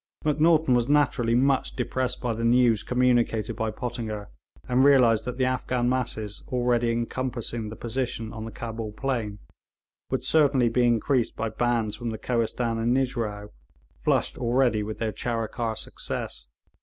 Macnaghten 0.25 0.73
was 0.73 0.89
naturally 0.89 1.35
much 1.35 1.75
depressed 1.75 2.21
by 2.21 2.33
the 2.33 2.43
news 2.43 2.81
communicated 2.81 3.55
by 3.55 3.69
Pottinger, 3.69 4.31
and 4.67 4.83
realised 4.83 5.25
that 5.25 5.37
the 5.37 5.45
Afghan 5.45 5.87
masses 5.87 6.43
already 6.47 6.89
encompassing 6.91 7.69
the 7.69 7.75
position 7.75 8.33
on 8.33 8.43
the 8.43 8.51
Cabul 8.51 8.93
plain 8.93 9.37
would 10.09 10.23
certainly 10.23 10.69
be 10.69 10.87
increased 10.87 11.35
by 11.35 11.49
bands 11.49 11.95
from 11.97 12.09
the 12.09 12.17
Kohistan 12.17 12.79
and 12.79 12.97
Nijrao, 12.97 13.49
flushed 14.03 14.39
already 14.39 14.81
with 14.81 14.97
their 14.97 15.11
Charikar 15.13 15.77
success. 15.77 16.47